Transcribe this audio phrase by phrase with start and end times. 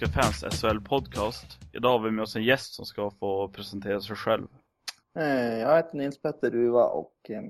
[0.00, 1.58] Svenska fans SHL podcast.
[1.72, 4.46] Idag har vi med oss en gäst som ska få presentera sig själv.
[5.18, 7.42] Eh, jag heter Nils Petter Duva och eh,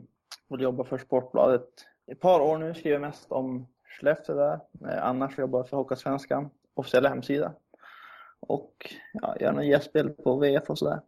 [0.49, 1.69] vill jobba för Sportbladet.
[2.07, 4.61] I ett par år nu skriver jag mest om Skellefteå där.
[4.89, 7.53] Eh, annars jobbar jag för Hockeysvenskan, officiella hemsida.
[8.41, 11.01] Och ja, gör någon gästspel på VF och sådär.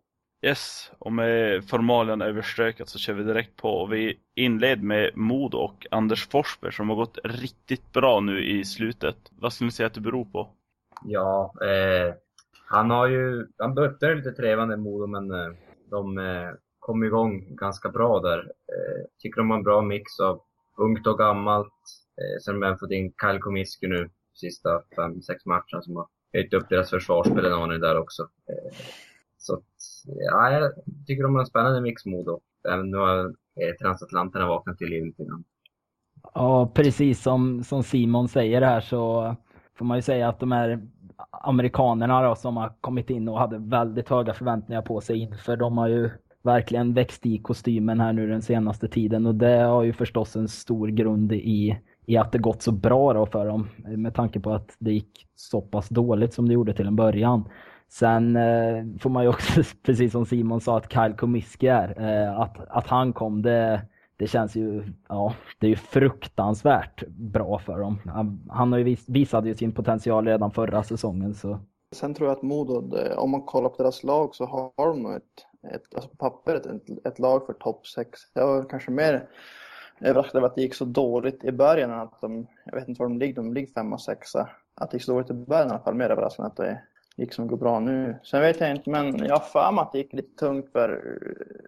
[0.42, 3.86] Yes, och med formalen överstökat så kör vi direkt på.
[3.86, 9.16] Vi inleder med Modo och Anders Forsberg som har gått riktigt bra nu i slutet.
[9.30, 10.48] Vad skulle ni säga att det beror på?
[11.06, 12.14] Ja, eh,
[12.66, 15.52] han har ju, han började lite trevande Modo men eh,
[15.90, 18.38] de eh, kom igång ganska bra där.
[18.38, 20.40] Eh, tycker de har en bra mix av
[20.76, 21.72] ungt och gammalt.
[22.16, 25.96] Eh, sen har de även fått in Kyle Komiski nu sista fem, sex matcherna som
[25.96, 28.22] har höjt upp deras försvarsspel en aning där också.
[28.22, 28.76] Eh,
[29.38, 29.62] så
[30.06, 30.72] ja, jag
[31.06, 32.40] tycker de har en spännande mix Modo.
[32.68, 35.44] Även nu har eh, transatlanterna vaknat till livet lite grann.
[36.34, 39.36] Ja, precis som, som Simon säger här så
[39.78, 40.80] får man ju säga att de här
[41.30, 45.78] amerikanerna då, som har kommit in och hade väldigt höga förväntningar på sig inför, de
[45.78, 46.10] har ju
[46.42, 50.48] verkligen växt i kostymen här nu den senaste tiden och det har ju förstås en
[50.48, 54.52] stor grund i, i att det gått så bra då för dem med tanke på
[54.52, 57.44] att det gick så pass dåligt som det gjorde till en början.
[57.88, 62.40] Sen eh, får man ju också, precis som Simon sa, att Kyle Komiski är, eh,
[62.40, 63.82] att, att han kom, det,
[64.22, 67.98] det känns ju, ja, det är ju fruktansvärt bra för dem.
[68.06, 71.34] Han, han har ju vis, visade ju sin potential redan förra säsongen.
[71.34, 71.58] Så.
[71.94, 75.02] Sen tror jag att Modo, eh, om man kollar på deras lag så har de
[75.02, 75.22] nog ett,
[75.74, 78.20] ett alltså på pappret ett, ett lag för topp 6.
[78.34, 79.28] Jag var kanske mer
[80.00, 81.90] överraskad över att det gick så dåligt i början.
[81.90, 84.48] Att de, jag vet inte var de ligger, de ligger femma, sexa.
[84.74, 86.82] Att det gick så dåligt i början i alla fall, mer överraskande att det
[87.16, 88.16] gick som går bra nu.
[88.24, 91.18] Sen vet jag inte, men jag har för mig att det gick lite tungt för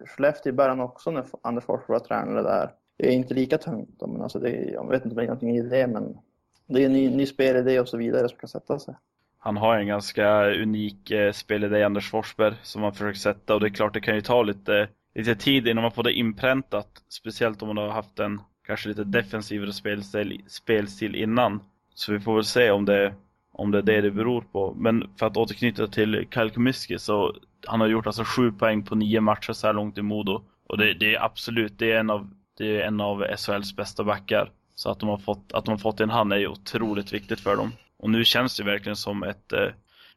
[0.06, 2.70] Skellefteå i början också när Anders Forsberg var tränare där.
[2.97, 5.27] Det är inte lika tungt, men alltså det är, jag vet inte om det är
[5.27, 6.19] någonting i det, men
[6.66, 8.94] det är en ny, ny spelidé och så vidare som kan sätta sig.
[9.38, 13.66] Han har en ganska unik eh, spelidé, Anders Forsberg, som han försöker sätta och det
[13.66, 16.88] är klart det kan ju ta lite, lite tid innan man får det inpräntat.
[17.09, 21.60] Speciellt om man har haft en kanske lite defensivare spelstil, spelstil innan.
[21.94, 23.15] Så vi får väl se om det
[23.54, 24.75] om det är det det beror på.
[24.78, 27.34] Men för att återknyta till Kyle Komiski så
[27.66, 30.42] han har gjort alltså sju poäng på nio matcher så här långt i Modo.
[30.66, 34.04] Och det, det, är absolut, det är en av, det är en av SHLs bästa
[34.04, 34.50] backar.
[34.75, 37.41] Så att de har fått, att de har fått en han är ju otroligt viktigt
[37.41, 37.72] för dem.
[37.98, 39.69] Och nu känns det verkligen som ett, eh,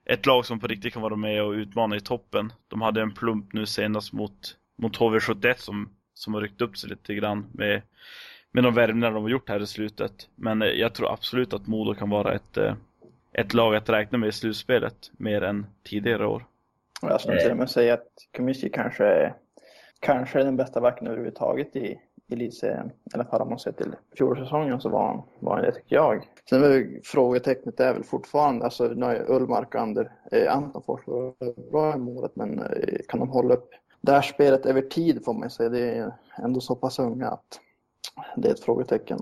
[0.06, 2.54] ett lag som på riktigt kan vara med och utmana i toppen.
[2.68, 6.90] De hade en plump nu senast mot, mot HV71 som, som har ryckt upp sig
[6.90, 7.82] lite grann med,
[8.52, 10.30] med de värvningar de har gjort här i slutet.
[10.36, 12.76] Men eh, jag tror absolut att Modo kan vara ett, eh,
[13.38, 16.46] ett lag att räkna med i slutspelet mer än tidigare år.
[17.02, 19.34] Jag skulle till och med säga att Kumisi kanske är,
[20.00, 22.00] kanske är den bästa backen överhuvudtaget i
[22.32, 22.88] elitserien.
[22.88, 25.96] I alla fall om man ser till fjolårssäsongen så var han, var han det tycker
[25.96, 26.28] jag.
[26.50, 31.54] Sen är frågetecknet är väl fortfarande, alltså nu har Ullmark och Ander, eh, Anton Forsberg
[31.72, 33.70] bra i målet men eh, kan de hålla upp
[34.02, 35.70] det här spelet över tid får man säga.
[35.70, 36.12] Det är
[36.44, 37.60] ändå så pass unga att
[38.36, 39.20] det är ett frågetecken.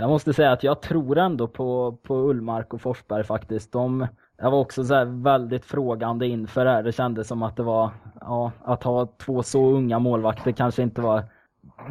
[0.00, 3.72] Jag måste säga att jag tror ändå på, på Ullmark och Forsberg faktiskt.
[3.72, 4.06] De,
[4.38, 6.82] jag var också så väldigt frågande inför det här.
[6.82, 7.90] Det kändes som att det var,
[8.20, 11.22] ja, att ha två så unga målvakter kanske inte var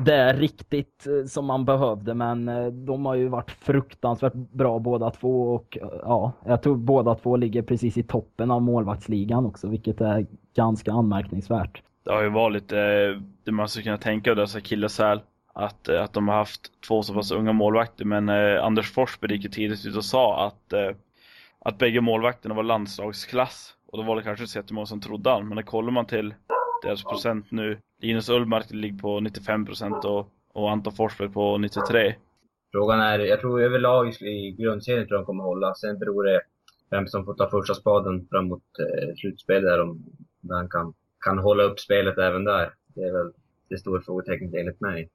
[0.06, 5.12] det riktigt eh, som man behövde men eh, de har ju varit fruktansvärt bra båda
[5.12, 9.68] två och eh, ja, jag tror båda två ligger precis i toppen av målvaktsligan också
[9.68, 10.26] vilket är
[10.56, 11.82] ganska anmärkningsvärt.
[12.04, 12.80] Det har ju varit eh,
[13.44, 15.22] det man skulle kunna tänka dessa killar så här
[15.64, 18.06] Eh, att de har haft två så pass unga målvakter.
[18.06, 20.92] Men eh, Anders Forsberg gick ju tidigt ut och sa att, eh,
[21.60, 23.74] att bägge målvakterna var landslagsklass.
[23.92, 25.48] Och då var det kanske inte så jättemånga som trodde han.
[25.48, 26.34] Men när kollar man till
[26.84, 27.78] deras procent nu.
[28.02, 32.16] Linus Ullmark ligger på 95 procent och, och Anton Forsberg på 93.
[32.72, 35.74] Frågan är, jag tror överlag i grundserien tror jag de kommer hålla.
[35.74, 36.42] Sen beror det
[36.90, 40.06] vem som får ta första spaden framåt eh, slutspelet där om
[40.50, 40.94] han kan,
[41.26, 42.74] kan hålla upp spelet även där.
[42.96, 43.32] Det är väl
[43.70, 45.10] det stora frågetecknet enligt mig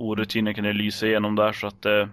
[0.00, 2.06] orutinen kan ju lysa igenom där så att eh,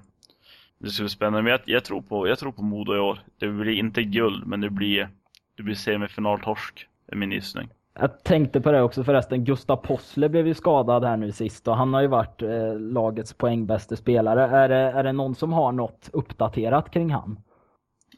[0.79, 1.41] det ska bli spännande.
[1.41, 3.19] Men jag, jag, tror på, jag tror på Modo i år.
[3.37, 5.09] Det blir inte guld, men det blir,
[5.57, 7.69] det blir semifinaltorsk, är min gissning.
[7.99, 9.43] Jag tänkte på det också förresten.
[9.43, 13.33] Gustav Possle blev ju skadad här nu sist och han har ju varit eh, lagets
[13.33, 14.43] poängbäste spelare.
[14.43, 17.39] Är det, är det någon som har något uppdaterat kring han?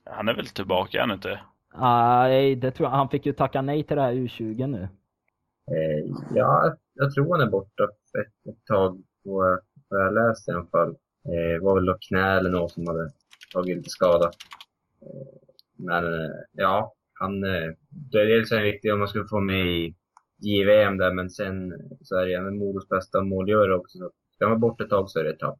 [0.05, 1.39] Han är väl tillbaka, är han inte?
[1.79, 2.97] Nej, det tror jag.
[2.97, 4.81] Han fick ju tacka nej till det här U20 nu.
[5.71, 9.59] Eh, ja, jag tror han är borta ett, ett tag på
[9.89, 10.95] vad jag läst i alla fall.
[11.23, 13.09] Det var väl då knä eller något som hade
[13.53, 14.31] tagit lite skada.
[15.01, 15.39] Eh,
[15.77, 19.95] men eh, ja, han, det är dels är viktigt om man skulle få med i
[20.41, 23.97] JVM där, men sen så är det även Modos bästa målgörare också.
[23.97, 25.59] Så ska man bort ett tag så är det ett tapp.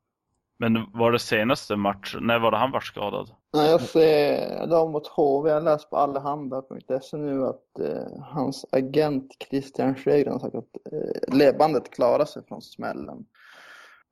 [0.61, 3.29] Men var det senaste match, när var det han var skadad?
[3.53, 5.49] Nej, jag ser dem mot HV.
[5.49, 11.37] Jag läste på allehanda.se nu att eh, hans agent Christian Sjögren har sagt att eh,
[11.37, 13.25] ledbandet klarar sig från smällen.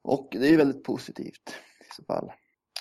[0.03, 2.31] Och det är ju väldigt positivt i så fall.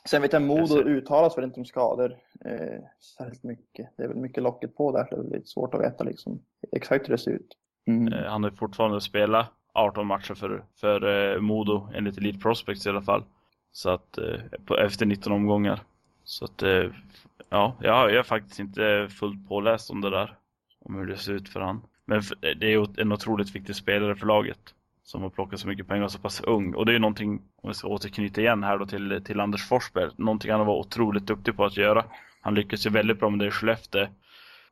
[0.05, 2.81] Sen vet jag Modo uttalas väl inte om skador eh,
[3.19, 3.89] särskilt mycket.
[3.97, 6.43] Det är väl mycket locket på där så det är lite svårt att veta liksom
[6.73, 7.57] exakt hur det ser ut.
[7.87, 8.13] Mm.
[8.13, 12.89] Eh, han har fortfarande spelat 18 matcher för, för eh, Modo enligt Elite Prospects i
[12.89, 13.25] alla fall.
[13.77, 15.81] Så att eh, på, efter 19 omgångar.
[16.25, 16.85] Så att eh,
[17.49, 20.35] ja, jag, jag är faktiskt inte fullt påläst om det där.
[20.81, 21.83] Om hur det ser ut för han.
[22.05, 24.59] Men eh, det är ju en otroligt viktig spelare för laget.
[25.03, 26.75] Som har plockat så mycket pengar och så pass ung.
[26.75, 29.69] Och det är ju någonting, om vi ska återknyta igen här då till, till Anders
[29.69, 30.11] Forsberg.
[30.17, 32.05] Någonting han har varit otroligt duktig på att göra.
[32.41, 34.07] Han lyckas ju väldigt bra med det i Skellefteå.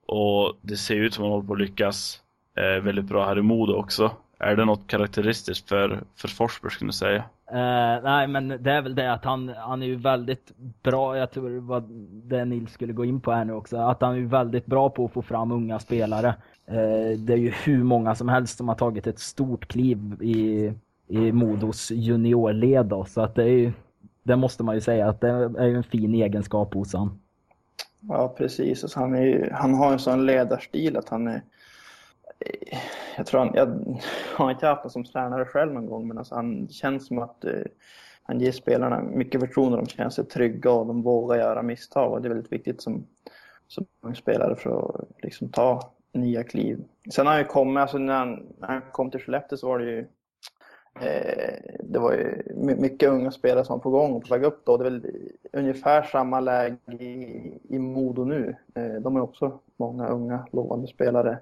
[0.06, 2.22] Och det ser ut som att han håller på att lyckas
[2.56, 4.16] eh, väldigt bra här i Modo också.
[4.38, 7.24] Är det något karaktäristiskt för, för Forsberg skulle du säga?
[7.52, 10.52] Uh, nej men det är väl det att han, han är ju väldigt
[10.82, 11.84] bra, jag tror det var
[12.28, 14.90] det Nils skulle gå in på här nu också, att han är ju väldigt bra
[14.90, 16.28] på att få fram unga spelare.
[16.70, 20.72] Uh, det är ju hur många som helst som har tagit ett stort kliv i,
[21.08, 23.72] i Modos juniorled då, så att det är ju,
[24.22, 27.20] det måste man ju säga att det är ju en fin egenskap hos han.
[28.08, 31.42] Ja precis, alltså han, är, han har en sån ledarstil att han är
[33.16, 33.96] jag tror han, jag
[34.36, 37.44] har inte haft honom som tränare själv någon gång, men alltså han känns som att
[37.44, 37.62] eh,
[38.22, 39.78] han ger spelarna mycket förtroende.
[39.78, 42.12] De känner sig trygga och de vågar göra misstag.
[42.12, 43.06] Och det är väldigt viktigt som,
[43.68, 46.84] som spelare för att liksom, ta nya kliv.
[47.10, 49.78] Sen har han ju kommit, alltså när han, när han kom till Skellefteå så var
[49.78, 49.98] det ju
[51.00, 52.42] eh, det var ju
[52.76, 54.76] mycket unga spelare som var på gång och på väg upp då.
[54.76, 55.06] Det är väl
[55.52, 58.56] ungefär samma läge i, i Modo nu.
[58.74, 61.38] Eh, de har också många unga lovande spelare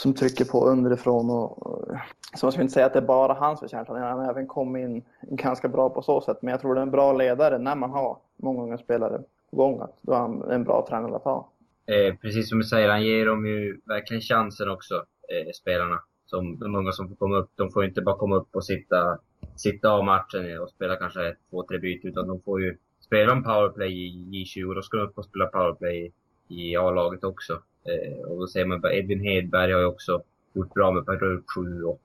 [0.00, 1.30] som trycker på underifrån.
[1.30, 1.96] Och, och,
[2.34, 3.90] så man ska inte säga att det är bara hans förtjänst.
[3.90, 6.38] Han har även kommit in ganska bra på så sätt.
[6.42, 9.56] Men jag tror det är en bra ledare när man har många unga spelare på
[9.56, 9.80] gång.
[9.80, 11.48] Att då är han en bra tränare att ha.
[11.86, 16.00] Eh, precis som du säger, han ger dem ju verkligen chansen också, eh, spelarna.
[16.26, 17.50] Som, de unga som får komma upp.
[17.54, 19.18] De får inte bara komma upp och sitta,
[19.56, 22.10] sitta av matchen och spela kanske två, tre byten.
[22.10, 25.46] Utan de får ju spela en powerplay i J20 då ska de upp och spela
[25.46, 26.12] powerplay
[26.48, 27.60] i A-laget också.
[27.90, 30.22] Eh, och då ser man Edvin Hedberg har ju också
[30.54, 31.46] gjort bra med runt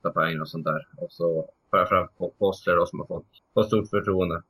[0.02, 0.86] 7-8 poäng och sånt där.
[0.96, 4.42] Och så framförallt Postler då som har fått, fått stort förtroende.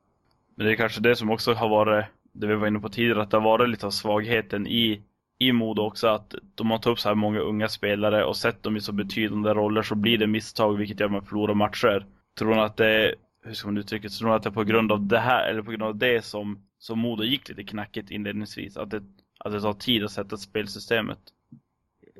[0.55, 3.21] Men det är kanske det som också har varit, det vi var inne på tidigare,
[3.21, 5.01] att det har varit lite av svagheten i,
[5.39, 6.07] i Modo också.
[6.07, 8.91] Att de har tagit upp så här många unga spelare och sett dem i så
[8.91, 12.05] betydande roller så blir det misstag vilket gör att man förlorar matcher.
[12.39, 13.15] Tror ni att det
[13.47, 15.49] hur ska man uttrycka det, tror ni att det är på grund av det här,
[15.49, 18.77] eller på grund av det som, som Modo gick lite knackigt inledningsvis?
[18.77, 19.03] Att det,
[19.47, 21.19] att det tar tid att sätta spelsystemet.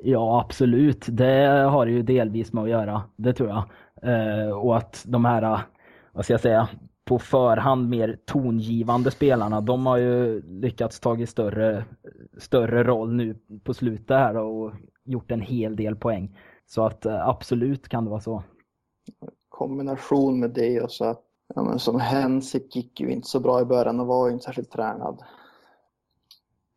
[0.02, 1.06] Ja, absolut.
[1.08, 3.02] Det har ju delvis med att göra.
[3.16, 3.64] Det tror jag.
[4.02, 5.60] Eh, och att de här,
[6.12, 6.68] vad ska jag säga,
[7.04, 11.84] på förhand mer tongivande spelarna, de har ju lyckats ta större,
[12.38, 14.72] större roll nu på slutet här och
[15.04, 16.38] gjort en hel del poäng.
[16.66, 18.42] Så att eh, absolut kan det vara så.
[19.48, 21.22] Kombination med det och så att
[21.54, 24.44] ja, men som Hensik gick ju inte så bra i början och var ju inte
[24.44, 25.22] särskilt tränad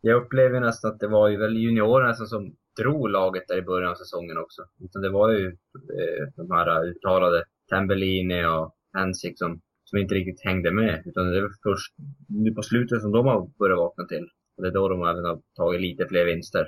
[0.01, 3.91] jag upplever nästan att det var ju väl juniorerna som drog laget där i början
[3.91, 4.61] av säsongen också.
[4.79, 10.45] Utan det var ju eh, de här uttalade Tambellini och Hansik som, som inte riktigt
[10.45, 11.03] hängde med.
[11.05, 11.93] Utan det är först
[12.27, 14.27] nu på slutet som de har börjat vakna till.
[14.57, 16.67] Och det är då de även har tagit lite fler vinster.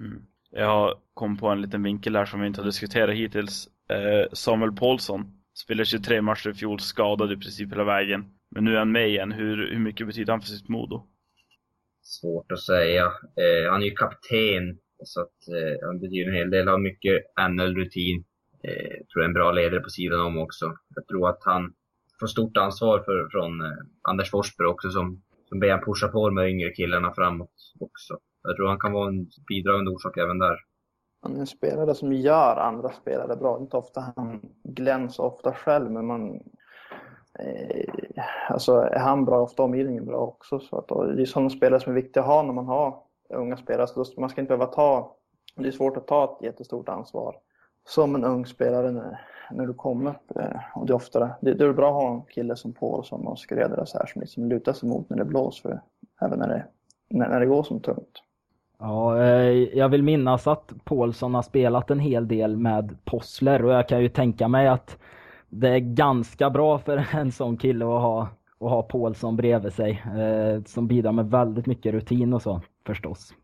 [0.00, 0.22] Mm.
[0.50, 3.68] Jag kom på en liten vinkel här som vi inte har diskuterat hittills.
[3.88, 5.24] Eh, Samuel Paulsson
[5.64, 8.24] spelade 23 matcher i fjol, skadad i princip hela vägen.
[8.50, 9.32] Men nu är han med igen.
[9.32, 11.06] Hur, hur mycket betyder han för sitt Modo?
[12.02, 13.04] Svårt att säga.
[13.04, 16.68] Eh, han är ju kapten, så att eh, han betyder en hel del.
[16.68, 18.24] Han har mycket NL-rutin.
[18.64, 20.66] Eh, tror jag är en bra ledare på sidan om också.
[20.94, 21.74] Jag tror att han
[22.20, 26.28] får stort ansvar för, från eh, Anders Forsberg också som, som ber han pusha på
[26.28, 28.18] de yngre killarna framåt också.
[28.42, 30.56] Jag tror han kan vara en bidragande orsak även där.
[31.22, 33.58] Han är en spelare som gör andra spelare bra.
[33.60, 36.40] Inte ofta han glänser ofta själv, men man
[37.38, 40.60] Eh, alltså är han bra, ofta omgivningen bra också.
[40.60, 42.96] Så att, det är sådana spelare som är viktiga att ha när man har
[43.28, 43.86] unga spelare.
[43.86, 45.16] Så man ska inte behöva ta,
[45.56, 47.36] det är svårt att ta ett jättestort ansvar
[47.88, 49.20] som en ung spelare när,
[49.50, 50.36] när du kommer upp.
[50.36, 53.26] Eh, och det är oftare, det, det är bra att ha en kille som Paulsson
[53.26, 55.80] och Skröder så här som liksom lutar sig mot när det blåser,
[56.20, 56.64] även när det,
[57.08, 58.22] när, när det går som tungt.
[58.78, 63.72] Ja, eh, jag vill minnas att Paulsson har spelat en hel del med Possler och
[63.72, 64.98] jag kan ju tänka mig att
[65.52, 68.22] det är ganska bra för en sån kille att ha,
[68.60, 70.02] att ha Paulsson bredvid sig.
[70.18, 73.34] Eh, som bidrar med väldigt mycket rutin och så förstås.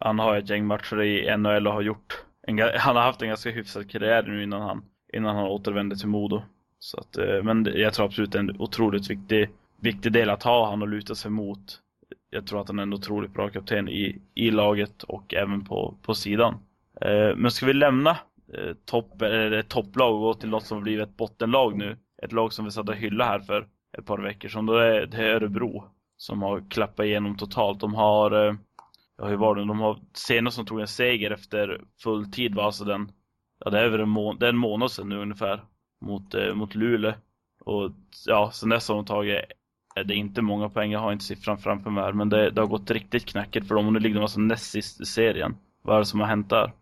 [0.00, 3.28] Han har ett gäng matcher i NHL och har gjort en, han har haft en
[3.28, 6.42] ganska hyfsad karriär nu innan han, innan han återvände till Modo.
[6.78, 9.48] Så att, eh, men jag tror absolut det är en otroligt viktig,
[9.80, 11.80] viktig del att ha han och luta sig mot.
[12.30, 15.94] Jag tror att han är en otroligt bra kapten i, i laget och även på,
[16.02, 16.54] på sidan.
[17.00, 18.16] Eh, men ska vi lämna
[18.54, 21.96] eh, topp, eller topplag och gå till något som har blivit ett bottenlag nu?
[22.22, 24.66] Ett lag som vi satt och hylla här för ett par veckor sedan.
[24.66, 25.84] Då är det Örebro
[26.16, 27.80] som har klappat igenom totalt.
[27.80, 28.54] De har, eh,
[29.18, 32.64] ja hur var det, de har senast de tog en seger efter full tid var
[32.64, 33.12] alltså den,
[33.64, 35.64] ja det är över en, må det är en månad sedan nu ungefär,
[36.00, 37.12] mot, eh, mot Luleå.
[37.64, 37.90] Och
[38.26, 41.24] ja, sen dess har de tagit, eh, är det inte många poäng, jag har inte
[41.24, 43.98] siffran framför mig här, men det, det har gått riktigt knackigt för dem och nu
[43.98, 45.56] ligger de alltså näst sist i serien.
[45.82, 46.72] Vad är det som har hänt där?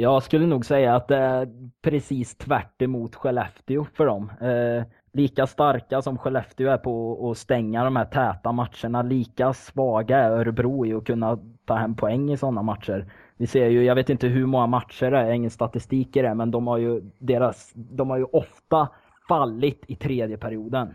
[0.00, 1.48] Jag skulle nog säga att det är
[1.82, 4.32] precis tvärt emot Skellefteå för dem.
[4.40, 10.18] Eh, lika starka som Skellefteå är på att stänga de här täta matcherna, lika svaga
[10.18, 13.12] är Örebro i att kunna ta hem poäng i sådana matcher.
[13.36, 16.34] Vi ser ju, jag vet inte hur många matcher det är, ingen statistik i det,
[16.34, 18.88] men de har ju, deras, de har ju ofta
[19.28, 20.94] fallit i tredje perioden.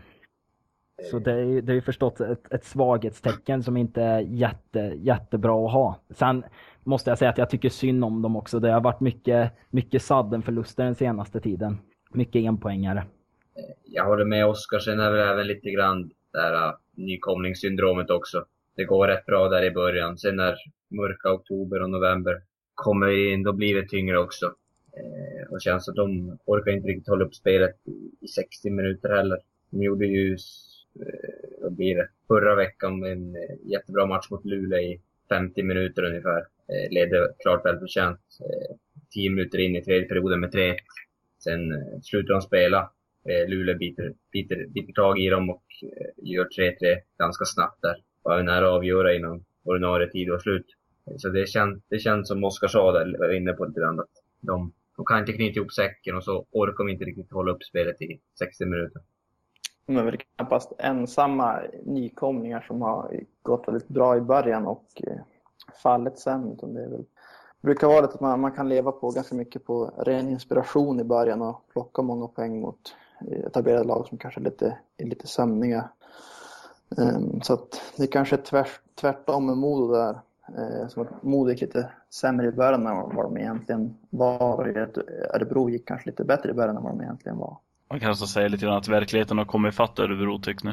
[1.10, 5.66] Så det är, det är ju förstås ett, ett svaghetstecken som inte är jätte, jättebra
[5.66, 5.96] att ha.
[6.10, 6.44] Sen
[6.84, 8.60] måste jag säga att jag tycker synd om dem också.
[8.60, 11.78] Det har varit mycket, mycket förluster den senaste tiden.
[12.10, 13.04] Mycket enpoängare.
[13.84, 14.78] Jag håller med Oskar.
[14.78, 18.44] Sen är väl även lite grann det här äh, nykomlingssyndromet också.
[18.76, 20.18] Det går rätt bra där i början.
[20.18, 20.56] Sen när
[20.88, 22.42] mörka oktober och november
[22.74, 24.54] kommer in, då blir det tyngre också.
[24.96, 27.76] Eh, och känns att de orkar inte riktigt hålla upp spelet
[28.20, 29.38] i 60 minuter heller.
[29.70, 30.32] De gjorde ju,
[31.00, 36.02] eh, vad blir det, förra veckan en eh, jättebra match mot Luleå i 50 minuter
[36.02, 36.46] ungefär.
[36.68, 38.20] Eh, leder ledde klart välförtjänt.
[38.40, 38.76] Eh,
[39.10, 40.76] tio minuter in i tredje perioden med 3-1.
[41.38, 42.90] Sen eh, slutar de spela.
[43.46, 45.64] Luleå biter, biter, biter tag i dem och
[46.16, 46.74] gör 3-3
[47.18, 47.96] ganska snabbt där.
[48.22, 50.66] Var nära att avgöra innan ordinarie tid var slut.
[51.16, 54.10] Så det känns, det känns som Oskar sa där, var inne på lite grann, att
[54.40, 57.62] de, de kan inte knyta ihop säcken och så orkar de inte riktigt hålla upp
[57.62, 59.02] spelet i 60 minuter.
[59.86, 64.86] De är väl knappast ensamma nykomlingar som har gått väldigt bra i början och
[65.82, 66.52] fallit sen.
[66.52, 67.04] Utan det är väl,
[67.60, 71.42] brukar vara att man, man kan leva på ganska mycket på ren inspiration i början
[71.42, 72.96] och plocka många poäng mot
[73.46, 75.88] etablerade lag som kanske är lite, är lite sömniga.
[76.96, 80.20] Um, så att det kanske är tvärt, tvärtom med Modo där.
[80.58, 84.54] Uh, som att Modo gick lite sämre i början än vad de egentligen var.
[84.54, 84.66] Och
[85.34, 87.58] Örebro gick kanske lite bättre i början än vad de egentligen var.
[87.90, 90.72] Man kan alltså säga lite grann att verkligheten har kommit ifatt Örebro tycks ni?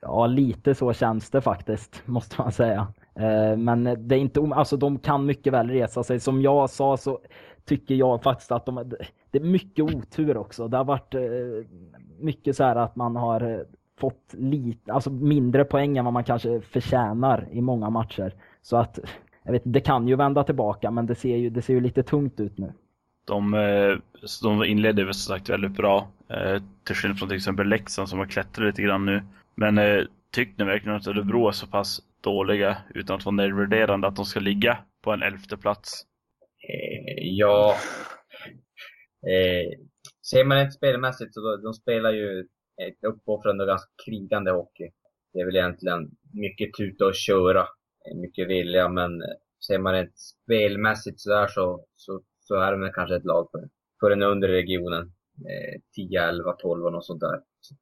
[0.00, 2.92] Ja, lite så känns det faktiskt, måste man säga.
[3.14, 6.20] Eh, men det är inte, alltså de kan mycket väl resa sig.
[6.20, 7.18] Som jag sa så
[7.64, 8.92] tycker jag faktiskt att de,
[9.30, 10.68] det är mycket otur också.
[10.68, 11.20] Det har varit eh,
[12.20, 13.60] mycket så här att man har eh,
[13.98, 18.34] fått lite, alltså mindre poäng än vad man kanske förtjänar i många matcher.
[18.62, 18.98] Så att,
[19.42, 22.02] jag vet det kan ju vända tillbaka men det ser ju, det ser ju lite
[22.02, 22.72] tungt ut nu.
[23.26, 23.52] De,
[24.42, 26.08] de inledde väl som sagt väldigt bra.
[26.84, 29.22] Till skillnad från till exempel Leksand som har klättrat lite grann nu.
[29.54, 29.80] Men
[30.30, 34.24] tyckte ni verkligen att Örebro är så pass dåliga utan att vara nedvärderande att de
[34.24, 36.02] ska ligga på en elfte plats?
[36.68, 37.76] Eh, ja.
[39.26, 39.78] Eh,
[40.30, 42.40] ser man inte spelmässigt så de spelar ju
[42.88, 44.90] ett uppoffrande och ganska krigande hockey.
[45.32, 49.36] Det är väl egentligen mycket tuta och köra, eh, mycket vilja, men eh,
[49.66, 53.68] ser man inte spelmässigt sådär så, så, så är de kanske ett lag för,
[54.00, 55.12] för den undre regionen.
[55.48, 57.40] Eh, 10, 11, 12 och något sånt där.
[57.60, 57.74] Så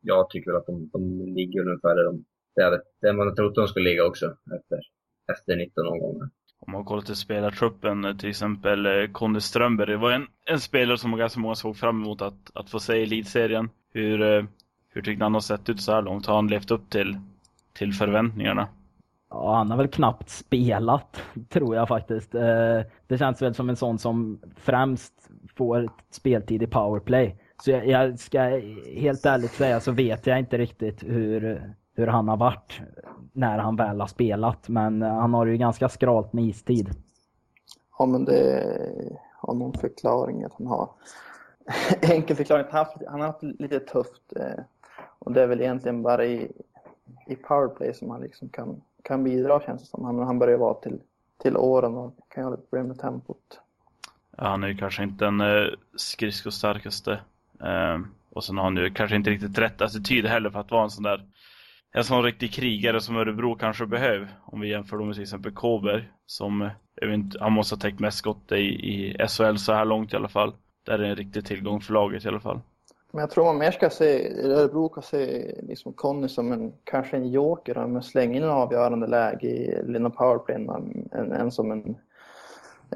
[0.00, 2.24] jag tycker att de, de ligger ungefär där de,
[2.58, 4.78] där, där man trodde de skulle ligga också efter,
[5.32, 6.30] efter 19 omgångar.
[6.60, 11.16] Om man kollar till spelartruppen, till exempel Conny Strömberg, det var en, en spelare som
[11.16, 13.70] ganska många såg fram emot att, att få se i elitserien.
[13.92, 14.46] Hur,
[14.88, 16.26] hur tyckte han har sett ut så här långt?
[16.26, 17.18] Har han levt upp till,
[17.72, 18.68] till förväntningarna?
[19.30, 22.32] Ja, han har väl knappt spelat, tror jag faktiskt.
[23.06, 27.36] Det känns väl som en sån som främst får speltid i powerplay.
[27.62, 28.40] Så jag, jag ska
[28.96, 32.80] helt ärligt säga så vet jag inte riktigt hur, hur han har varit
[33.32, 34.68] när han väl har spelat.
[34.68, 36.90] Men han har ju ganska skralt med istid.
[37.98, 38.64] Ja, men det
[39.32, 40.90] har någon förklaring att han har
[42.00, 42.66] enkel förklaring.
[42.70, 44.32] Han har, han har haft lite tufft.
[44.36, 44.64] Eh,
[45.18, 46.52] och det är väl egentligen bara i,
[47.26, 50.04] i powerplay som han liksom kan, kan bidra känns det som.
[50.04, 51.00] Han, han börjar vara till,
[51.42, 53.60] till åren och kan ha lite problem med tempot.
[54.36, 57.20] Ja, han är ju kanske inte den eh, skridskostarkaste.
[57.60, 57.98] Eh,
[58.30, 60.90] och sen har han ju kanske inte riktigt rätt attityd heller för att vara en
[60.90, 61.24] sån där
[61.92, 64.28] en sån riktig krigare som Örebro kanske behöver.
[64.44, 68.00] Om vi jämför med till exempel Kåberg som jag vet inte, han måste ha täckt
[68.00, 70.54] mest skott i, i SHL så här långt i alla fall.
[70.86, 72.60] Där är en riktig tillgång för laget i alla fall.
[73.12, 77.16] Men jag tror man mer ska se, Örebro kan se liksom Conny som en, kanske
[77.16, 80.68] en joker, men slänga in en avgörande läge i Lina Powerplay än,
[81.12, 81.96] än, än som en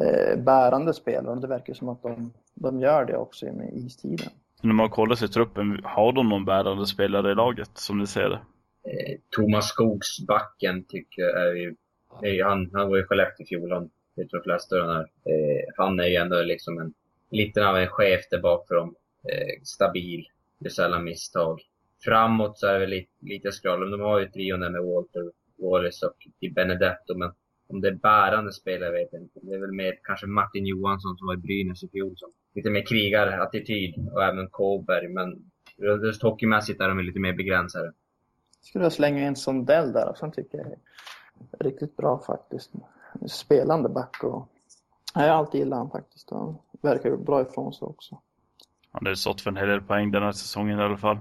[0.01, 1.41] eh, bärande spelare.
[1.41, 4.29] Det verkar som att de, de gör det också med istiden.
[4.61, 8.07] När man kollar sig i truppen, har de någon bärande spelare i laget som ni
[8.07, 8.39] ser det?
[8.85, 11.75] Eh, Thomas Skogsbacken tycker jag är ju,
[12.23, 15.03] är, han, han var ju Skellefteå i fjol, han vet de flesta den här.
[15.03, 16.95] Eh, han är ju ändå liksom en,
[17.31, 18.95] lite av en chef där bak för dem.
[19.33, 20.27] Eh, stabil,
[20.59, 21.61] gör sällan misstag.
[22.05, 25.31] Framåt så är det väl lite, lite skral, de har ju trion där med Walter,
[25.59, 26.17] Wallace och
[26.55, 27.33] Benedetto, men
[27.69, 29.41] om det är bärande spelare vet jag inte.
[29.43, 32.71] Det är väl mer kanske Martin Johansson som var i Brynäs i fjol som lite
[32.71, 35.51] mer krigarattityd och även Kåberg, men
[36.03, 37.93] just hockeymässigt är de lite mer begränsade.
[38.63, 40.79] Skulle jag slänga in Sondell där som han tycker jag är
[41.59, 42.71] riktigt bra faktiskt.
[43.27, 44.49] Spelande back och
[45.15, 46.31] jag har alltid gillat han faktiskt.
[46.31, 48.19] Han verkar bra ifrån sig också.
[48.93, 51.19] Han har stått för en hel del poäng den här säsongen i alla fall.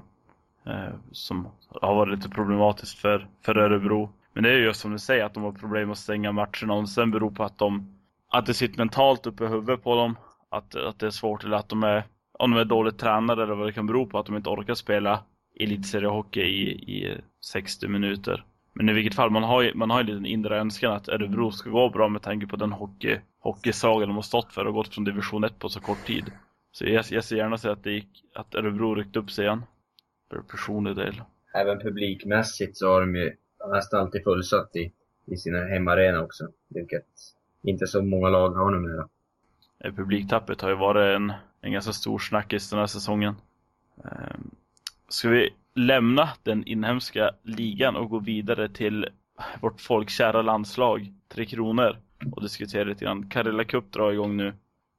[0.65, 1.47] Eh, som
[1.81, 4.09] har varit lite problematiskt för, för Örebro.
[4.33, 6.73] Men det är ju just som du säger att de har problem att stänga matcherna.
[6.73, 7.97] Om det sen beror på att de
[8.29, 10.15] att det sitter mentalt uppe i huvudet på dem.
[10.49, 13.55] Att, att det är svårt eller att de är om de är dåligt tränade eller
[13.55, 15.19] vad det kan bero på att de inte orkar spela
[15.59, 18.45] elitseriehockey i, i 60 minuter.
[18.73, 21.09] Men i vilket fall, man har ju, man har ju en liten inre önskan att
[21.09, 24.73] Örebro ska gå bra med tanke på den hockey, hockeysagan de har stått för och
[24.73, 26.31] gått från division 1 på så kort tid.
[26.71, 29.63] Så jag, jag ser gärna att det gick, att Örebro ryckte upp sig igen.
[30.29, 31.21] För personlig del.
[31.53, 33.35] Även publikmässigt så har de ju
[33.73, 34.91] nästan alltid fullsatt i,
[35.25, 36.47] i sina hemarena också.
[36.67, 37.07] Vilket
[37.63, 39.07] inte så många lag har numera.
[39.95, 43.35] Publiktappet har ju varit en, en ganska stor snackis den här säsongen.
[44.03, 44.51] Ehm,
[45.11, 49.07] ska vi lämna den inhemska ligan och gå vidare till
[49.61, 51.97] vårt folkkära landslag, Tre Kronor,
[52.31, 53.29] och diskutera lite grann.
[53.29, 54.53] Karela Cup drar igång nu,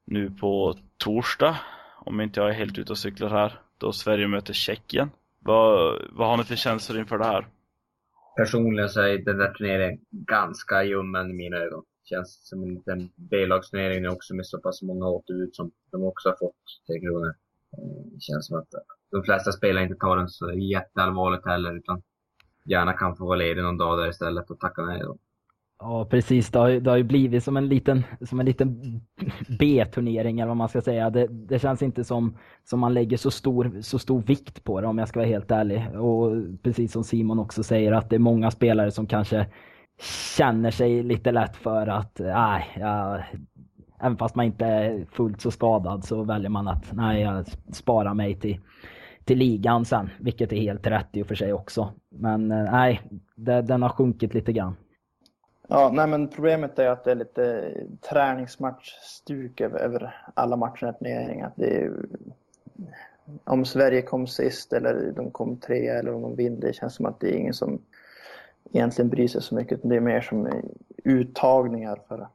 [0.06, 1.58] nu på torsdag,
[2.04, 5.10] om inte jag är helt ute och cyklar här, då Sverige möter Tjeckien.
[5.38, 7.46] Vad, vad har ni för känslor inför det här?
[8.36, 11.84] Personligen så är den där turneringen ganska ljummen i mina ögon.
[12.04, 16.36] Känns som en liten B-lagsturnering också med så pass många återbud som de också har
[16.36, 17.34] fått, Tre Kronor.
[17.78, 18.68] Eh, det känns som att
[19.10, 22.02] de flesta spelare inte tar den så jätteallvarligt heller, utan
[22.64, 25.18] gärna kan få vara ledig någon dag där istället och tacka nej då.
[25.82, 26.50] Ja, precis.
[26.50, 29.00] Det har, det har ju blivit som en liten, som en liten
[29.58, 31.10] B-turnering eller vad man ska säga.
[31.10, 34.86] Det, det, känns inte som, som man lägger så stor, så stor vikt på det
[34.86, 35.88] om jag ska vara helt ärlig.
[35.98, 36.32] Och
[36.62, 39.46] precis som Simon också säger att det är många spelare som kanske
[40.36, 43.22] känner sig lite lätt för att, nej, ja,
[44.02, 48.14] även fast man inte är fullt så skadad så väljer man att, nej, jag sparar
[48.14, 48.60] mig till
[49.24, 51.92] till ligan sen, vilket är helt rätt i och för sig också.
[52.08, 53.00] Men eh, nej,
[53.34, 54.76] det, den har sjunkit lite grann.
[55.68, 57.74] Ja, nej men problemet är att det är lite
[58.10, 61.92] träningsmatchstuk över, över alla matcher i Det är,
[63.44, 67.06] om Sverige kom sist eller de kom tre eller om de vinner, det känns som
[67.06, 67.78] att det är ingen som
[68.72, 69.80] egentligen bryr sig så mycket.
[69.82, 70.48] Det är mer som
[71.04, 72.28] uttagningar för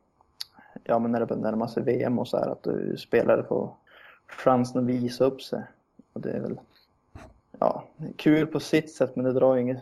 [0.88, 2.68] ja, men när det närmar sig VM och så här, att
[3.00, 3.74] spelare får
[4.28, 5.64] chansen att visa upp sig.
[6.14, 6.60] Och det är väl
[7.60, 7.84] ja,
[8.16, 9.78] kul på sitt sätt men det drar inget,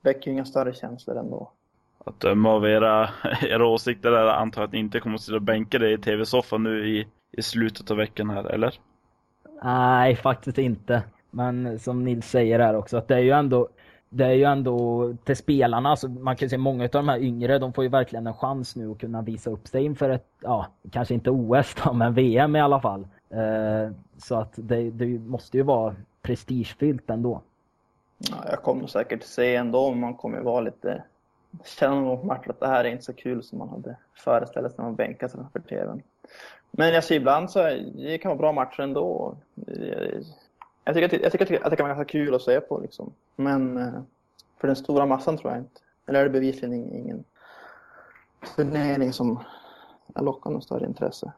[0.00, 1.50] väcker inga större känslor ändå.
[2.04, 3.10] Att döma av era,
[3.42, 5.98] era åsikter där antar jag att ni inte kommer att sitta och bänka dig i
[5.98, 8.74] tv-soffan nu i, i slutet av veckan här, eller?
[9.62, 11.02] Nej, faktiskt inte.
[11.30, 13.68] Men som Nils säger här också, att det är ju ändå
[14.12, 17.18] det är ju ändå till spelarna, alltså man kan ju se många av de här
[17.18, 20.26] yngre, de får ju verkligen en chans nu att kunna visa upp sig inför ett,
[20.40, 23.06] ja, kanske inte OS då, men VM i alla fall.
[23.30, 27.42] Eh, så att det, det måste ju vara prestigefyllt ändå.
[28.18, 31.02] Ja, jag kommer säkert se ändå, men man kommer vara lite
[31.64, 34.74] känna någon match att det här är inte så kul som man hade föreställt sig
[34.78, 36.02] när man bänkade sig framför tvn.
[36.70, 37.62] Men jag ser ibland så
[37.94, 39.36] det kan vara bra matcher ändå.
[40.84, 43.12] Jag tycker, att, jag tycker att det kan vara ganska kul att se på liksom.
[43.36, 44.02] Men eh,
[44.58, 45.80] för den stora massan tror jag inte.
[46.06, 47.24] Eller är det bevisligen ingen
[48.56, 49.44] turnering som
[50.20, 51.32] lockar något större intresse.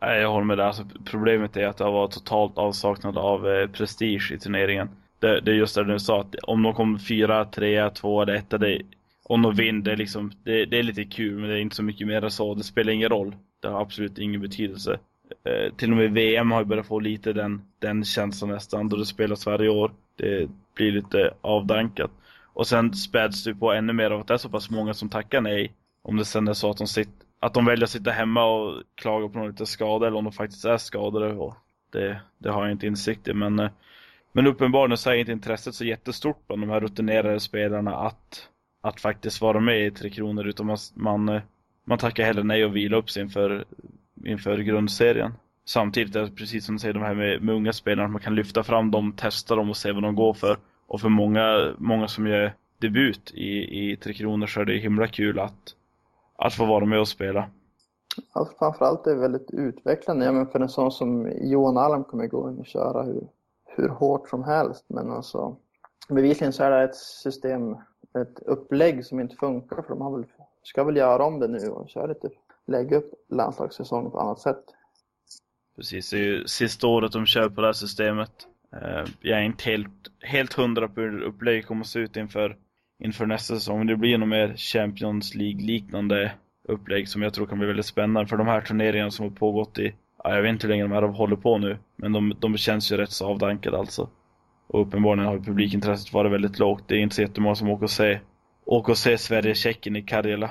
[0.00, 0.64] Nej, jag håller med där.
[0.64, 4.90] Alltså, problemet är att det har varit totalt avsaknad av eh, prestige i turneringen.
[5.18, 8.34] Det, det, är just det du sa, att om de kommer fyra, trea, två eller
[8.34, 8.82] etta, det,
[9.22, 11.76] om de vinner, det är, liksom, det, det, är lite kul, men det är inte
[11.76, 12.54] så mycket mer än så.
[12.54, 13.36] Det spelar ingen roll.
[13.60, 14.98] Det har absolut ingen betydelse.
[15.44, 18.96] Eh, till och med VM har ju börjat få lite den, den känslan nästan, då
[18.96, 19.92] det spelas varje år.
[20.16, 22.10] Det blir lite avdankat.
[22.52, 25.08] Och sen späds det på ännu mer av att det är så pass många som
[25.08, 25.72] tackar nej.
[26.02, 28.82] Om det sen är så att de sitter att de väljer att sitta hemma och
[28.94, 31.32] klaga på någon liten skada eller om de faktiskt är skadade.
[31.32, 31.54] Och
[31.92, 33.34] det, det har jag inte insikt i.
[33.34, 33.70] Men, eh,
[34.32, 38.48] men uppenbarligen så är inte intresset så jättestort bland de här rutinerade spelarna att,
[38.80, 40.46] att faktiskt vara med i Tre Kronor.
[40.46, 41.42] Utan man, man, eh,
[41.84, 43.64] man tackar hellre nej och vilar upp sig inför,
[44.24, 45.32] inför grundserien.
[45.64, 48.20] Samtidigt är det precis som du säger, de här med, med unga spelarna, att man
[48.20, 50.56] kan lyfta fram dem, testa dem och se vad de går för.
[50.86, 55.06] Och för många, många som gör debut i, i Tre Kronor så är det himla
[55.06, 55.74] kul att
[56.38, 57.48] att få vara med och spela.
[58.32, 60.24] Alltså, framförallt är det väldigt utvecklande.
[60.24, 63.28] Ja, men för en sån som Johan Alm kommer gå in och köra hur,
[63.66, 64.84] hur hårt som helst.
[64.88, 65.56] Men alltså,
[66.08, 67.76] bevisligen så är det ett system,
[68.18, 70.24] ett upplägg som inte funkar för de har väl,
[70.62, 72.28] ska väl göra om det nu och köra lite,
[72.68, 74.64] lägga upp landslagssäsongen på annat sätt.
[75.76, 78.30] Precis, det är ju sista året de kör på det här systemet.
[78.72, 82.56] Eh, jag är inte helt, helt hundra på hur upplägget kommer att se ut inför,
[83.04, 83.86] inför nästa säsong.
[83.86, 86.32] Det blir nog mer Champions League-liknande
[86.68, 88.28] upplägg som jag tror kan bli väldigt spännande.
[88.28, 90.92] För de här turneringarna som har pågått i, ja, jag vet inte hur länge de
[90.92, 94.08] här håller på nu, men de, de känns ju rätt så avdankade alltså.
[94.66, 96.84] Och uppenbarligen har publikintresset varit väldigt lågt.
[96.88, 98.20] Det är inte så jättemånga som åker och ser,
[98.64, 100.50] åker och ser Sverige-Tjeckien i Karjala.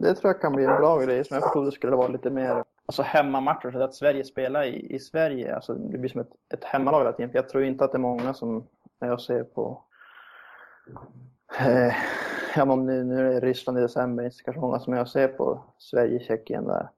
[0.00, 1.24] Men det tror jag kan bli en bra grej.
[1.24, 4.94] Som jag förstod det skulle vara lite mer alltså hemmamatcher, så att Sverige spelar i,
[4.94, 5.54] i Sverige.
[5.54, 7.30] Alltså det blir som ett, ett hemmalag hela tiden.
[7.30, 8.66] För jag tror inte att det är många som,
[9.00, 9.84] när jag ser på
[11.60, 11.94] eh,
[12.56, 15.28] ja, om nu, nu är det Ryssland i december, inte kanske många som jag ser
[15.28, 16.88] på Sverige-Tjeckien där.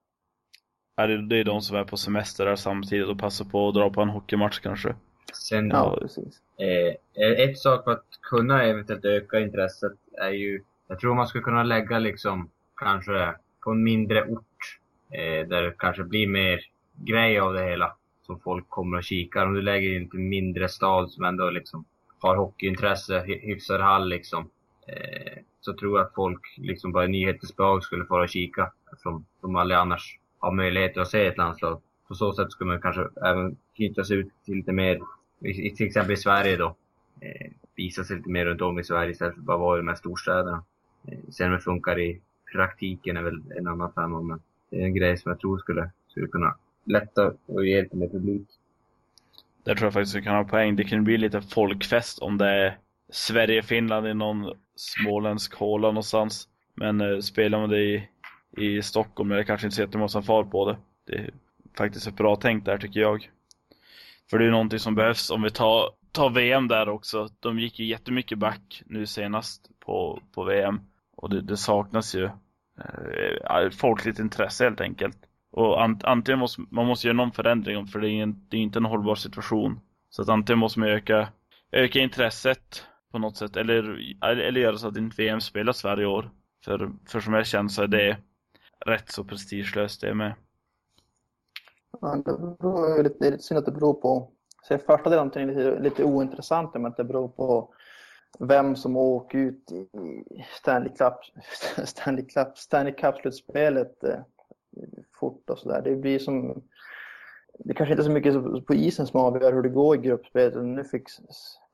[0.96, 3.74] Ja, det, det är de som är på semester där samtidigt och passar på att
[3.74, 4.94] dra på en hockeymatch kanske.
[5.34, 6.40] Sen, Ja, precis.
[6.58, 11.44] eh, ett sak för att kunna eventuellt öka intresset är ju, jag tror man skulle
[11.44, 14.78] kunna lägga liksom kanske på en mindre ort
[15.10, 16.60] eh, där det kanske blir mer
[16.94, 19.46] grej av det hela som folk kommer och kikar.
[19.46, 21.84] Om du lägger in en mindre stad som ändå liksom
[22.20, 24.50] har hockeyintresse, hyfsad hall liksom.
[24.86, 28.72] Eh, så tror jag att folk liksom bara i nyhetens behag skulle få och kika
[28.92, 31.82] eftersom de aldrig annars har möjlighet att se ett landslag.
[32.08, 35.00] På så sätt skulle man kanske även knytas ut till lite mer,
[35.76, 36.76] till exempel i Sverige då,
[37.20, 39.80] eh, visa sig lite mer runt om i Sverige istället för att bara vara i
[39.80, 40.64] de här storstäderna.
[41.08, 42.20] Eh, sen om det funkar i
[42.52, 45.90] praktiken är väl en annan femma, men det är en grej som jag tror skulle,
[46.08, 48.48] skulle kunna lätta och ge lite mer publik.
[49.64, 50.76] Där tror jag faktiskt vi kan ha poäng.
[50.76, 52.78] Det kan bli lite folkfest om det är
[53.10, 56.48] Sverige-Finland i någon småländsk håla någonstans.
[56.74, 58.08] Men eh, spelar man det i,
[58.56, 60.76] i Stockholm är det kanske inte så jättemånga som far på det.
[61.06, 61.30] Det är
[61.76, 63.30] faktiskt ett bra tänk där tycker jag.
[64.30, 67.28] För det är någonting som behövs om vi tar, tar VM där också.
[67.40, 70.80] De gick ju jättemycket back nu senast på, på VM.
[71.20, 75.16] Och det, det saknas ju eh, eh folkligt intresse helt enkelt.
[75.52, 78.60] Och ant, antingen måste man måste göra någon förändring för det är, en, det är
[78.60, 79.80] inte en hållbar situation.
[80.10, 81.28] Så att antingen måste man öka,
[81.72, 86.30] öka intresset på något sätt eller, eller göra så att inte VM spelas varje år.
[86.64, 88.16] För, för som jag känner så är det
[88.86, 90.34] rätt så prestigelöst det med.
[92.00, 94.30] Ja, det, beror, det är lite synd att det beror på...
[94.62, 97.74] Så första delen är lite, lite ointressant men att det beror på
[98.38, 99.86] vem som åker ut i
[100.60, 101.14] Stanley Cup,
[101.88, 104.20] Stanley Cup, Stanley Cup-slutspelet eh,
[105.20, 105.82] fort och sådär.
[105.84, 106.62] Det blir som...
[107.58, 110.64] Det kanske inte är så mycket på isen som avgör hur det går i gruppspelet.
[110.64, 111.02] Nu fick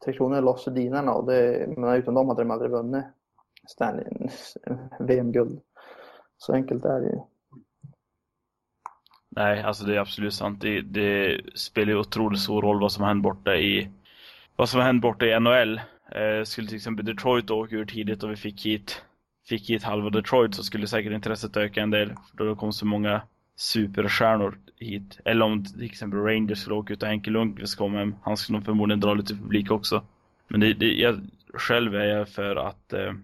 [0.04, 3.04] Tre Kronor loss dinarna och det, men utan dem hade de aldrig vunnit
[3.66, 4.04] Stanley,
[5.00, 5.60] VM-guld.
[6.38, 7.20] Så enkelt är det ju.
[9.28, 10.60] Nej, alltså det är absolut sant.
[10.60, 13.90] Det, det spelar ju otroligt stor roll vad som händer borta i
[14.56, 15.80] vad som händer borta i NHL.
[16.10, 19.02] Eh, skulle till exempel Detroit åka ur tidigt och vi fick hit
[19.48, 22.08] fick hit halva Detroit så skulle säkert intresset öka en del.
[22.08, 23.22] För då kom så många
[23.56, 25.20] superstjärnor hit.
[25.24, 28.14] Eller om till exempel Rangers skulle åka ut och Henke Lundqvist kom hem.
[28.22, 30.04] Han skulle nog förmodligen dra lite publik också.
[30.48, 31.20] Men det, det, jag,
[31.54, 33.14] själv är jag för att, eh,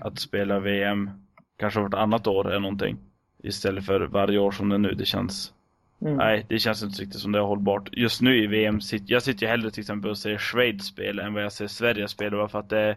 [0.00, 1.10] att spela VM
[1.56, 2.96] kanske vartannat år eller någonting.
[3.42, 4.94] Istället för varje år som det är nu.
[4.94, 5.52] Det känns
[6.00, 6.16] Mm.
[6.16, 7.88] Nej, det känns inte riktigt som det är hållbart.
[7.92, 11.34] Just nu i VM, jag sitter ju hellre till exempel och ser Schweiz spela än
[11.34, 12.36] vad jag ser Sverige spela.
[12.36, 12.96] Bara för att det är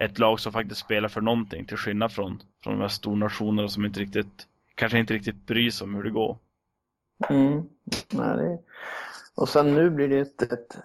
[0.00, 1.64] ett lag som faktiskt spelar för någonting.
[1.64, 5.84] Till skillnad från, från de här stornationerna som inte riktigt, kanske inte riktigt bryr sig
[5.84, 6.36] om hur det går.
[7.30, 7.62] Mm.
[8.12, 8.58] Nej, det...
[9.34, 10.78] Och sen nu blir det ett, ett...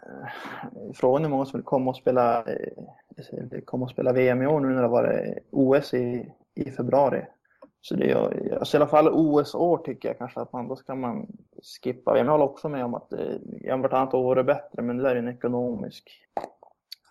[0.93, 4.47] Frågan är hur många som vill komma och spela, eh, komma och spela VM i
[4.47, 7.26] år nu när det var OS i, i februari.
[7.86, 10.96] Så det gör, alltså i alla fall OS-år tycker jag kanske att man, då ska
[10.96, 11.28] man
[11.84, 15.15] skippa Jag håller också med om att eh, vartannat år är bättre, men det där
[15.15, 16.12] är en ekonomisk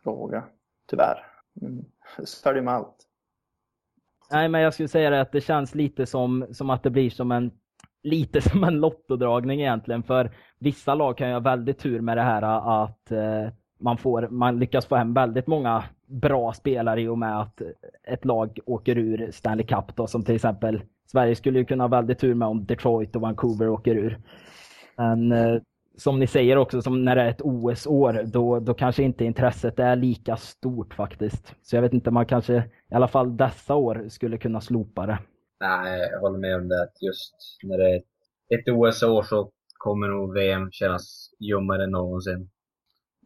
[0.03, 0.45] fråga,
[0.91, 1.27] tyvärr.
[1.63, 1.85] Mm.
[2.25, 2.97] Så är det med allt.
[4.31, 7.11] Nej, men jag skulle säga det att det känns lite som, som att det blir
[7.11, 7.51] som en
[8.03, 10.03] lite som en lottodragning egentligen.
[10.03, 12.43] För vissa lag kan ju ha väldigt tur med det här
[12.83, 13.49] att eh,
[13.81, 17.63] man, får, man lyckas få hem väldigt många bra spelare i och med att
[18.05, 21.89] ett lag åker ur Stanley Cup då, som till exempel Sverige skulle ju kunna ha
[21.89, 24.19] väldigt tur med om Detroit och Vancouver åker ur.
[24.97, 25.61] Men eh,
[25.97, 29.79] som ni säger också, som när det är ett OS-år, då, då kanske inte intresset
[29.79, 31.55] är lika stort faktiskt.
[31.63, 35.19] Så jag vet inte, man kanske i alla fall dessa år skulle kunna slopa det.
[35.61, 36.83] Nej, jag håller med om det.
[36.83, 38.03] att Just när det är
[38.59, 42.51] ett OS-år så kommer nog VM kännas ljummare än någonsin.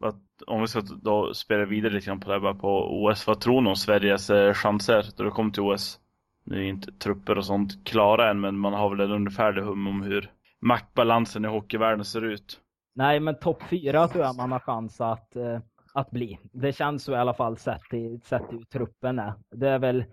[0.01, 3.27] Att, om vi ska då spela vidare lite grann på det här bara på OS.
[3.27, 6.01] Vad tror ni om Sveriges eh, chanser då det kommer till OS?
[6.45, 9.87] Nu är inte trupper och sånt klara än, men man har väl en ungefärlig hum
[9.87, 10.31] om hur
[10.61, 12.61] maktbalansen i hockeyvärlden ser ut.
[12.95, 15.61] Nej, men topp fyra tror jag man har chans att, eh,
[15.95, 16.39] att bli.
[16.53, 19.33] Det känns så i alla fall sett i, sett i truppen är.
[19.51, 20.05] Det är väl,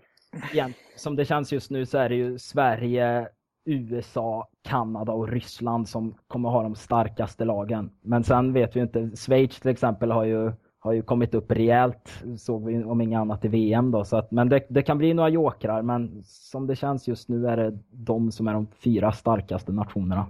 [0.52, 3.28] igen, som det känns just nu så är det ju Sverige,
[3.64, 7.90] USA, Kanada och Ryssland som kommer ha de starkaste lagen.
[8.00, 12.24] Men sen vet vi inte, Schweiz till exempel har ju, har ju kommit upp rejält,
[12.38, 14.04] såg vi om inget annat i VM då.
[14.04, 17.46] Så att, men det, det kan bli några jokrar, men som det känns just nu
[17.46, 20.26] är det de som är de fyra starkaste nationerna.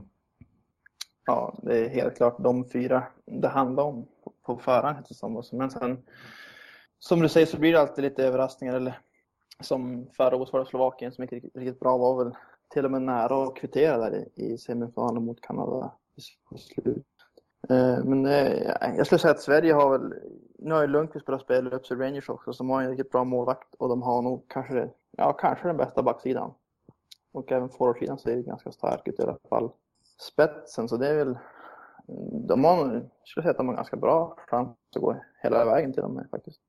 [1.27, 4.07] Ja, det är helt klart de fyra det handlar om
[4.47, 5.07] på förhand.
[5.53, 5.99] Men sen,
[6.99, 8.75] som du säger så blir det alltid lite överraskningar.
[8.75, 8.99] Eller,
[9.61, 12.35] som förra året var det Slovakien som inte riktigt, riktigt bra var väl
[12.75, 15.93] till och med nära att kvittera där i, i semifinalen mot Kanada
[16.49, 16.57] på
[17.75, 18.63] eh, men eh,
[18.97, 20.15] jag skulle säga att Sverige har väl,
[20.59, 23.11] nu har ju Lundqvist börjat spela upp sig Rangers också, så de har en riktigt
[23.11, 26.55] bra målvakt och de har nog kanske, ja, kanske den bästa backsidan.
[27.33, 29.71] Och även forwardsidan ser ganska stark ut i alla fall.
[30.33, 31.39] Spetsen, så det är väl,
[32.09, 35.65] mm, de har, jag skulle säga att de har ganska bra chans att gå hela
[35.65, 36.61] vägen till dem faktiskt.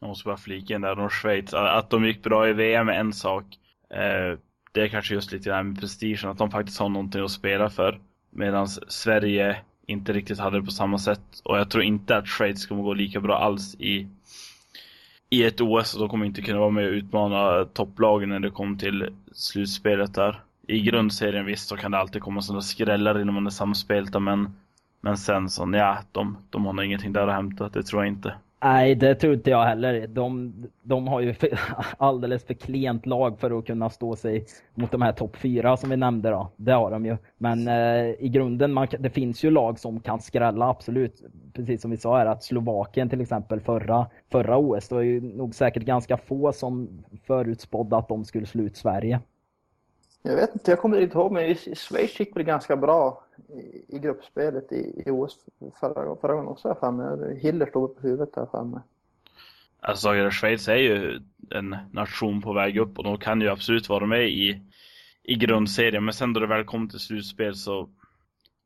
[0.00, 1.54] Jag måste bara flika in där om Schweiz.
[1.54, 3.44] Att de gick bra i VM är en sak.
[3.90, 4.38] Eh,
[4.72, 7.70] det är kanske just lite det med prestigen, att de faktiskt har någonting att spela
[7.70, 8.00] för.
[8.30, 9.56] Medan Sverige
[9.86, 11.40] inte riktigt hade det på samma sätt.
[11.44, 14.08] Och jag tror inte att Schweiz kommer gå lika bra alls i,
[15.30, 15.94] i ett OS.
[15.94, 20.14] Och de kommer inte kunna vara med och utmana topplagen när det kommer till slutspelet
[20.14, 20.40] där.
[20.66, 24.54] I grundserien visst så kan det alltid komma sådana skrällar innan man är samspelta men
[25.00, 28.12] Men sen så, ja, de, de har nog ingenting där att hämta, det tror jag
[28.12, 28.34] inte.
[28.62, 30.06] Nej, det tror inte jag heller.
[30.06, 31.60] De, de har ju för,
[31.98, 35.90] alldeles för klent lag för att kunna stå sig mot de här topp fyra som
[35.90, 36.30] vi nämnde.
[36.30, 36.50] Då.
[36.56, 37.16] Det har de ju.
[37.38, 41.22] Men eh, i grunden, man, det finns ju lag som kan skrälla, absolut.
[41.52, 45.20] Precis som vi sa här, att Slovakien till exempel förra, förra OS, det var ju
[45.20, 49.20] nog säkert ganska få som förutspådde att de skulle slå ut Sverige.
[50.22, 53.98] Jag vet inte, jag kommer inte ihåg, men Schweiz gick väl ganska bra i, i
[53.98, 55.36] gruppspelet i, i OS
[55.80, 57.40] förra, förra gången också, för mig.
[57.40, 58.80] Hiller stod på huvudet där mig.
[59.80, 64.06] Alltså, Schweiz är ju en nation på väg upp och de kan ju absolut vara
[64.06, 64.62] med i,
[65.22, 66.04] i grundserien.
[66.04, 67.88] Men sen då det väl kommer till slutspel så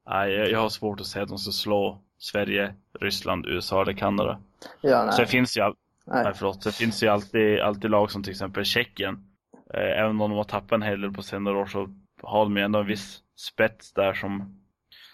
[0.08, 4.38] nej, jag har svårt att säga att de ska slå Sverige, Ryssland, USA eller Kanada.
[4.80, 5.12] Ja, nej.
[5.12, 5.62] Så det finns ju.
[5.62, 5.74] Nej.
[6.06, 6.32] nej.
[6.36, 9.33] förlåt, det finns ju alltid, alltid lag som till exempel Tjeckien.
[9.76, 11.88] Eh, även om de har tappat en hel del på senare år så
[12.22, 14.62] har de ju ändå en viss spets där som,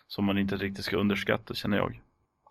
[0.06, 2.02] som man inte riktigt ska underskatta känner jag.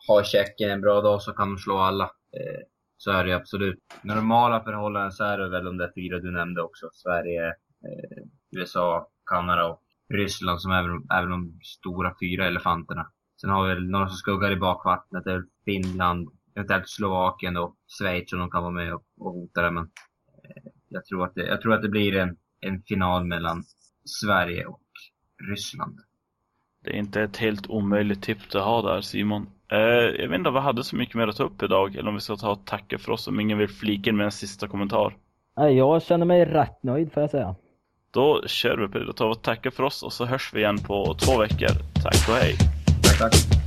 [0.07, 2.03] Har Tjeckien en bra dag så kan de slå alla.
[2.03, 2.61] Eh,
[2.97, 3.79] så är det ju absolut.
[4.01, 6.89] Normala förhållanden så är det väl de där fyra du nämnde också.
[6.93, 9.81] Sverige, eh, USA, Kanada och
[10.13, 10.83] Ryssland som är
[11.15, 13.11] är väl de stora fyra elefanterna.
[13.41, 15.23] Sen har vi några som skuggar i bakvattnet.
[15.23, 19.61] Det är Finland, eventuellt Slovakien och Schweiz som de kan vara med och, och hota
[19.61, 19.71] det.
[19.71, 19.89] Men
[20.89, 23.63] jag, tror att det, jag tror att det blir en, en final mellan
[24.05, 24.81] Sverige och
[25.49, 25.99] Ryssland.
[26.83, 29.47] Det är inte ett helt omöjligt tips att ha där Simon.
[29.71, 29.77] Eh,
[30.21, 32.15] jag vet inte om vi hade så mycket mer att ta upp idag eller om
[32.15, 34.67] vi ska ta och tacka för oss om ingen vill flika in med en sista
[34.67, 35.17] kommentar.
[35.57, 37.55] Nej, Jag känner mig rätt nöjd får jag säga.
[38.11, 39.05] Då kör vi på det.
[39.05, 41.69] Då tar vi och tackar för oss och så hörs vi igen på två veckor.
[42.03, 42.55] Tack och hej!
[43.03, 43.58] Tack, tack.